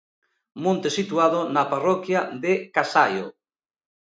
[0.63, 3.25] Monte situado na parroquia de Casaio.